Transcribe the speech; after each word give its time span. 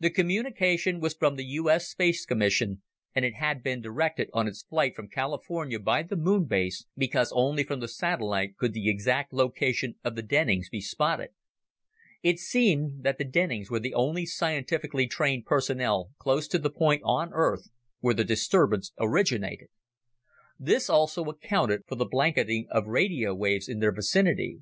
The 0.00 0.08
communication 0.08 0.98
was 0.98 1.12
from 1.12 1.36
the 1.36 1.44
U.S. 1.44 1.90
Space 1.90 2.24
Commission 2.24 2.80
and 3.14 3.22
it 3.26 3.34
had 3.34 3.62
been 3.62 3.82
directed 3.82 4.30
on 4.32 4.48
its 4.48 4.62
flight 4.62 4.96
from 4.96 5.08
California 5.10 5.78
by 5.78 6.04
the 6.04 6.16
Moon 6.16 6.44
Base, 6.46 6.86
because 6.96 7.30
only 7.34 7.64
from 7.64 7.80
the 7.80 7.86
satellite 7.88 8.56
could 8.56 8.72
the 8.72 8.88
exact 8.88 9.30
location 9.30 9.96
of 10.02 10.14
the 10.14 10.22
Dennings 10.22 10.70
be 10.70 10.80
spotted. 10.80 11.32
It 12.22 12.38
seemed 12.38 13.02
that 13.04 13.18
the 13.18 13.26
Dennings 13.26 13.70
were 13.70 13.78
the 13.80 13.92
only 13.92 14.24
scientifically 14.24 15.06
trained 15.06 15.44
personnel 15.44 16.12
close 16.18 16.48
to 16.48 16.58
the 16.58 16.70
point 16.70 17.02
on 17.04 17.28
Earth 17.34 17.68
where 18.00 18.14
the 18.14 18.24
disturbance 18.24 18.92
originated. 18.98 19.68
This 20.58 20.88
also 20.88 21.24
accounted 21.24 21.82
for 21.86 21.96
the 21.96 22.06
blanketing 22.06 22.68
of 22.70 22.86
radio 22.86 23.34
waves 23.34 23.68
in 23.68 23.80
their 23.80 23.92
vicinity. 23.92 24.60